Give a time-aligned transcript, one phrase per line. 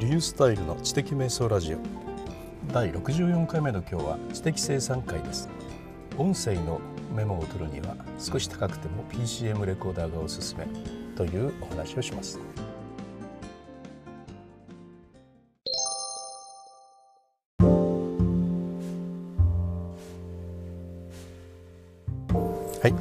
[0.00, 1.78] リュースタイルの知的瞑想ラジオ。
[2.72, 5.48] 第64回目の今日は知的生産会です。
[6.16, 6.80] 音声の
[7.16, 10.68] メモを取るには少し高くても PCM レコーダーがおすすめ
[11.16, 12.38] というお話をします。
[22.80, 22.94] はい。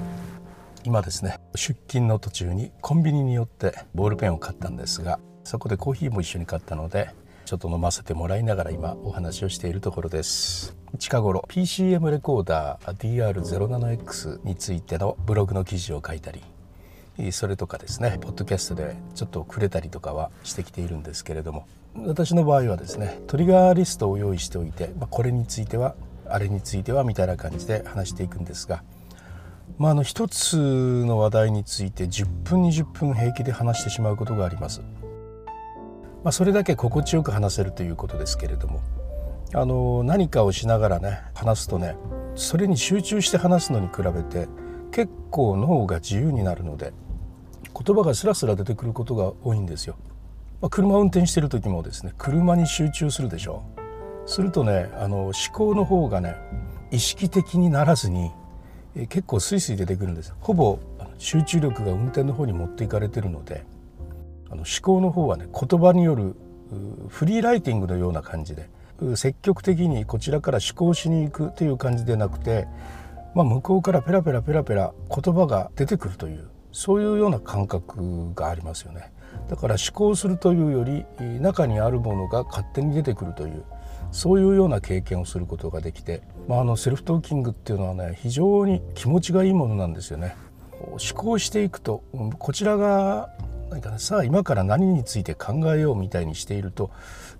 [0.84, 7.10] 今ですね出勤の途中にコンビニに寄ってボールペンを買ったんですがそこでコーヒーも一緒に買ったので
[7.46, 25.96] ちょっと飲ませてもらいながら今お話をしているところです近頃 PCM レコーダー DR07X についてのブログの記事を書いたりそれとかですねポッドキャストでちょっとくれたりとかはしてきているんですけれども私の場合はですねトリガーリストを用意しておいて、まあ、これについては
[26.28, 28.84] あれについてはみたいな感じで話していくんですが
[29.78, 30.58] まあ、あの一つ
[31.06, 34.82] の話題について10分20分平気で話してしまうことがあります。
[36.24, 38.82] まあ、それだけ心地よく話せるということですけれども
[39.54, 41.96] あの何かをしながらね話すとね
[42.36, 44.48] それに集中して話すのに比べて
[44.92, 46.94] 結構脳が自由になるので
[47.74, 49.96] 言葉がスラスラ出てくることが多いんですよ。
[50.62, 53.64] まあ、車運転してる時もですね車に集中するでしょ
[54.26, 54.30] う。
[54.30, 56.36] するとねあの思考の方がね
[56.92, 58.32] 意識的にならずに
[59.10, 60.80] 結構スイスイ出てくるんですほぼ
[61.18, 63.66] 集中力が運転の方に持っていかれてるので
[64.50, 66.36] あの思考の方はね言葉による
[67.08, 68.70] フリーライティングのような感じで
[69.16, 72.68] 積極的にこちらから思考しに行くという感じでなくて、
[73.36, 79.12] まあ、向こうからペラペラペラペラ言葉が出てくるというそういうような感覚がありますよね。
[79.50, 81.06] だから思考するというより
[81.40, 83.64] 中にあるものが勝手に出てくるという
[84.12, 90.36] そういうような経験をすることができて、まあ、あのセルフトーキングっていうのはね非常に気持ちがいいものなんですよね。
[90.80, 92.04] 思考していくと
[92.38, 93.30] こちらが
[93.70, 96.92] 何か、ね、さあ今から何について考えようみたいにしていると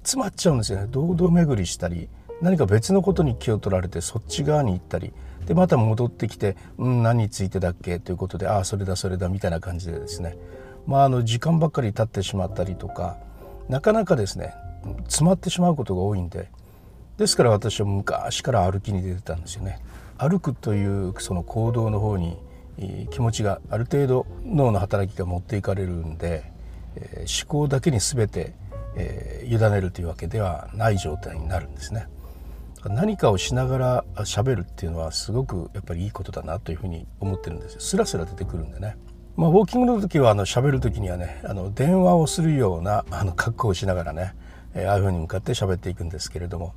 [0.04, 0.88] 詰まっちゃうんですよね。
[0.90, 2.10] 堂々巡りしたり
[2.42, 5.12] 何か別のことに気を取られてそっち側に行ったり
[5.46, 10.38] でまた戻ってきて「うん何についてだっけ?」ということで「ああそれだそれだ」みたいな感じでですね。
[10.86, 13.18] まああの時間ばっかり経ってしまったりとか
[13.68, 14.54] なかなかですね
[15.06, 16.50] 詰まってしまうことが多いんで
[17.18, 19.80] ですから私は昔から歩きに出てたんですよね。
[20.18, 22.38] 歩くというその行動の方に
[23.10, 26.52] 気持ちがある程度脳の働きが持っていかれるんで、
[26.96, 28.54] え、思考だけに全て、
[28.96, 32.08] え、委ねるというわけではない状態になるんですね。
[32.86, 37.74] 何かをしながら喋るっていうのはすごくやっぱりいいことだなというふうに思ってるんです。
[37.74, 38.96] よスラスラ出てくるんでね。
[39.36, 44.34] まあ、ウォーキングの時はあの喋る時にはねあの電話をするようなあの格好をしながらね、
[44.74, 46.74] え、ああいうふうに向かって喋っていくんですけれども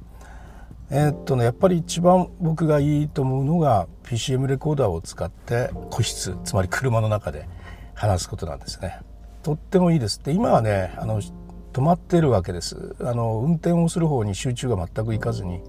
[0.90, 7.48] えー、っとねやっぱり一番僕がいいと思うのが PCM レコーダーを使って個室つまり車の中で
[7.94, 9.00] 話すことなんですね。
[9.42, 11.22] とってもいいですで今はねあの
[11.72, 15.62] 止まってるわけですあの運転をする方に集中が全くいかずに、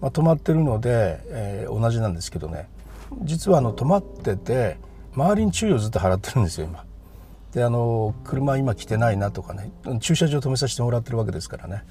[0.00, 2.68] まあ、止まってるので、えー、同じなんですけどね
[3.22, 4.76] 実はあの止まってて
[5.14, 6.84] 周りに注意をずっと払ってるんですよ今。
[7.52, 11.82] であの車今来てないなとかね駐車場止めさせてもらってるわけですからね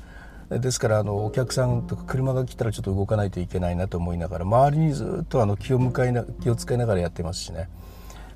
[0.50, 7.70] ですからあのお客さんとか車が来たらちょっと動かないといけないなと思いながら周りにずっとあの気を向かいな気を使いながらやってますしね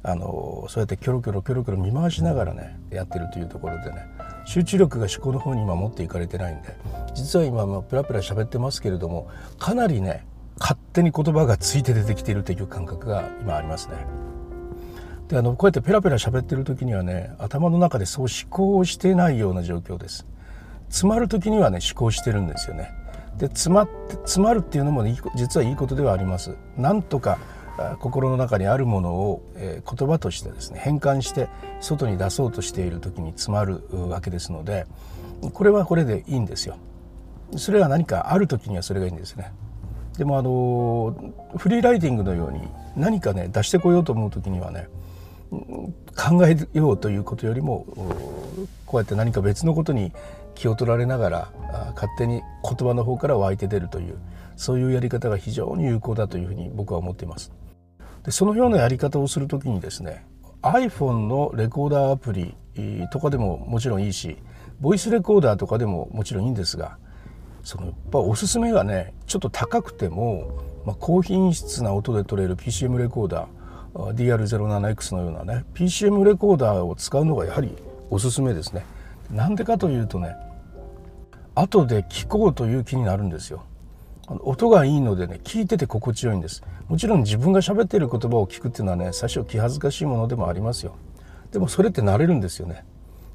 [0.03, 4.07] あのそうやってキョロキョロキョロキョロ見回しながらねやってるというところでね
[4.45, 6.75] 集中力が思考の方に今持っていかれてないんで
[7.13, 10.25] 実は今もペラペラ喋ってますけれどもかなりね
[10.59, 14.05] 勝手に言葉がついて出てきているという感覚が今ありますね。
[15.27, 20.27] であのこうやってペラペラ喋ってる時にはね頭の中でそう思考をしてないような状況です。
[20.91, 22.93] 詰まる時にはね思考してるんですよね。
[23.37, 26.55] で詰まって詰まるっていうのも、ね、実はいいことではあります。
[26.77, 27.39] なんとか
[27.99, 31.47] 心の中にあるものを、えー、言葉としてですね変換して
[31.79, 34.85] 外に出そうとしている時に詰まるわけですので
[35.53, 36.77] これはこれでいいんですよ。
[37.57, 39.51] それは何かある時にはそれがいいんですね。
[40.17, 44.87] でもあのフリーライティングのように何かね出してこようと思う時にはね
[45.49, 47.85] 考えようということよりも
[48.85, 50.11] こうやって何か別のことに
[50.61, 51.51] 気を取られながら
[51.95, 54.19] 勝手に言葉の方から湧いて出るという
[54.55, 57.51] そういうやり方が非常に有効だというふうに僕は思っています。
[58.23, 60.23] でそのようなやり方をする時にですね
[60.61, 62.53] iPhone のレコーダーアプリ
[63.11, 64.37] とかでももちろんいいし
[64.79, 66.99] ボイスレコーダーとかでももちろんいいんですが
[67.63, 77.75] そのやっぱおすすめがねちょっと高くても、まあ、高品質な音で撮れる PCM レコーダー DR07X のようなね PCM レコーダーを使うのがやはり
[78.11, 78.85] おすすめですね。
[79.31, 80.35] なんでかというとね
[81.55, 83.63] 後で聞こうという気になるんですよ。
[84.43, 86.63] 音がいいのでね聞いてて心地よいんです。
[86.87, 90.95] もちろん自分が喋っている言葉を聞くっていうのはね最初気恥ずかしいものでもありますよ。
[91.51, 92.85] でもそれって慣れるんですよね。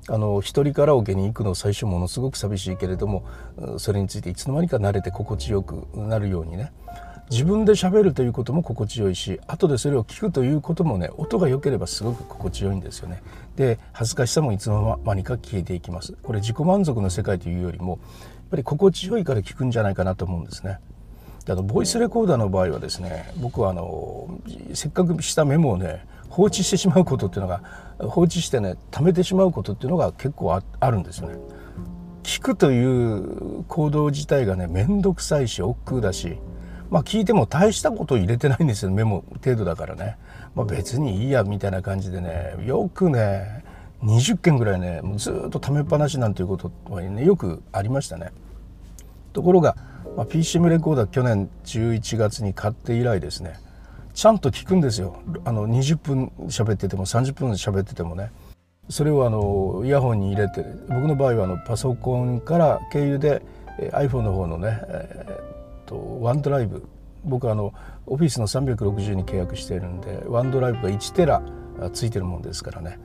[0.08, 3.24] あの一人カラオケに行くの最初ものすごく寂しいけれども
[3.78, 6.72] それについていつの間にか慣れて心地よくなるようにね
[7.30, 13.22] 自分で喋るということも心地よいし後でそれを聞くということもね音が良ければすごく心地よいんですよね。
[13.56, 16.14] で恥ずかしさもいつの間にか消えていきます。
[16.22, 17.98] これ自己満足の世界というよりもやっ
[18.50, 20.78] ぱり心地よいから聞くんじゃないかなと思うんですね。
[21.44, 24.38] であのボイスレコーダーの場合はですね僕はあの
[24.74, 27.62] せっかくしたメモをね放置してしまうことっていうのが
[27.98, 31.38] 放置してね貯めてしまうことっていうのが結構あるんですよね。
[32.22, 36.38] 聞くという行動自体がね面倒くさいし億劫だし
[36.90, 38.90] まあ聞いても大したこと入れてないんですよ。
[38.90, 40.16] メモ程度だからね、
[40.54, 42.54] まあ、別にいいやみたいな感じでね。
[42.64, 43.64] よくね
[44.02, 48.30] 20件ぐらいねもうずっとためっぱなしなんていうことはねよくありましたね。
[49.32, 49.76] ところが、
[50.16, 53.58] まあ、PCM レコーダー去年11月に買って以来ですね。
[54.14, 55.20] ちゃんと聞くんですよ。
[55.44, 58.30] あの20分喋ってても30分喋っててもね。
[58.88, 63.42] それをあのイヤホンに入れて僕の場合はあのパソコンから経由で
[63.78, 65.55] iPhone の方のね、え
[65.86, 66.86] とワンドライブ。
[67.24, 67.72] 僕はあの
[68.06, 71.42] オフィスの360に契約しているんでワンドライブが1テラ
[71.92, 72.98] ついてるもんですからね。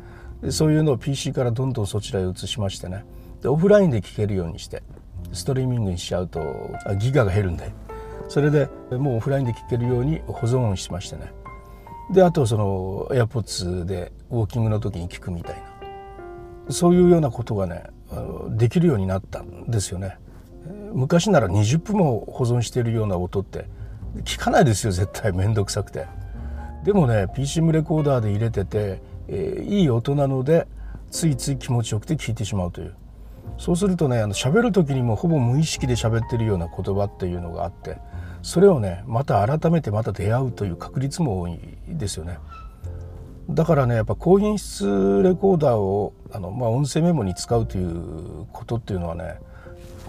[0.50, 3.06] そういうのを PC からどんどんそちらへ移しましてね。
[3.42, 4.84] でオフラインで聞けるようにして
[5.34, 6.40] ストリーミングにしちゃうと
[7.00, 7.72] ギガが減るんで。
[8.28, 11.34] それでもうオフラインで聞けるように保存しましてね。
[12.14, 15.56] であとその AirPods でウォーキングの時に聞くみたい
[16.68, 16.72] な。
[16.72, 17.86] そういうようなことがね
[18.52, 20.18] できるようになったんですよね。
[20.94, 23.66] 昔なら20分も保存しているような音って
[24.24, 25.32] 聞かないですよ絶対。
[25.32, 26.08] 面倒くさくて。
[26.84, 30.68] でもね PCM レコーダーで入れてて、えー、いい音なので
[31.12, 32.96] ついつい気持ちよくて聞いてしまうという。
[33.58, 37.98] そうするとねあの喋る時にもほぼ無意識で喋ってるような言葉っていうのがあって
[38.42, 42.40] それをねまた改めてまた出会うという確率も多いですよね。
[43.50, 49.40] だからねやっぱ高品質レコーダーをあの、まあ、音声メモに使うということっていうのはね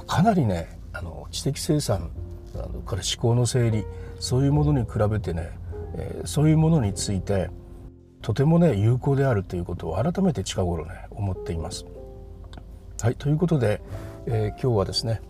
[0.07, 2.11] かなりねあの知的生産
[2.55, 3.85] あのから思考の整理
[4.19, 5.51] そういうものに比べてね、
[5.95, 7.51] えー、そういうものについて
[8.21, 11.85] とてもね有効であるということを改めて近頃ね思っています。
[13.01, 13.83] はいということで、
[14.27, 15.21] えー、今日はですね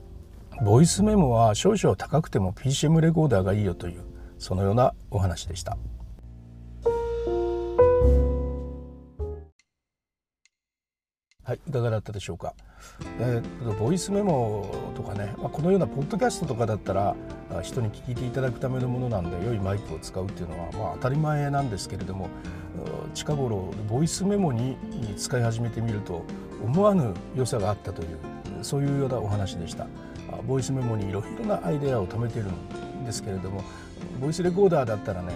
[0.62, 4.02] ボイスメモは少々高くても PCM レコーダーがいいよという
[4.38, 5.78] そのようなお話でした。
[11.52, 12.54] はい、いかがだったでしょうか？
[13.20, 17.14] えー、ボイスメモとかね、まあ、このようなポッドキャストとかだったら
[17.62, 22.30] 人に聞いていただくためのものなんで良いマイクを使うっていうのはまあ当たり前なんですけれども
[23.12, 24.78] 近頃ボイスメモに
[25.18, 26.24] 使い始めてみると
[26.64, 28.18] 思わぬ良さがあったという
[28.62, 29.86] そういうようなお話でした。
[30.48, 33.62] ボイスメモにいろいろなアイデアを貯めてるんですけれども
[34.22, 35.34] ボイスレコーダーだったらね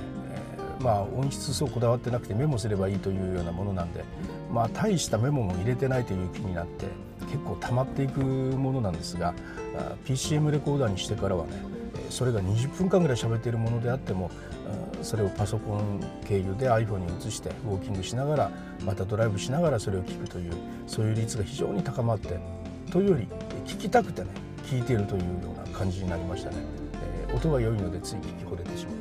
[0.79, 4.05] まあ、音質そうこだわってなくてメモすればいいというようなものなんで、
[4.53, 6.87] まあ、大したメモも入れてないという気になって
[7.27, 9.35] 結構溜まっていくものなんですが
[10.05, 11.53] PCM レコーダーにしてからはね
[12.11, 14.31] それが20分間ぐらい喋っているものであっても
[15.03, 18.51] それをパソコン経由で iPhone に移してウォーキングしながら
[18.85, 20.53] またドライブしながらそれを聞くという
[20.87, 22.39] そういう率が非常に高まって
[22.91, 23.29] というより
[23.67, 24.29] 聞きたくてね
[24.65, 26.57] 聞いているというような感じになりましたね、
[27.29, 28.97] えー、音が良いのでつい聞き惚れてしまう。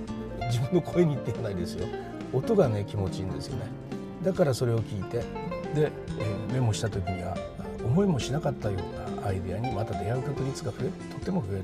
[0.48, 1.88] 自分の声にってないですよ。
[2.34, 3.66] 音がね気持ちいいんですよね。
[4.26, 5.20] だからそれを聞いて
[5.76, 7.38] で、え、メモした時には
[7.84, 11.64] 思いもしなかったようなアイデアにまた出会う確率が増えとても増える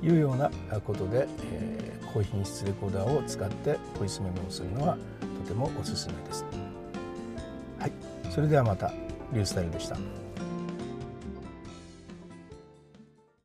[0.00, 4.96] というようなことで、え、高品質レコーダーを使ってボイスメモをするのは
[5.44, 6.44] とてもおすすめです。
[7.78, 7.92] はい、
[8.30, 8.90] それではまた
[9.32, 10.23] リュースタイルでした。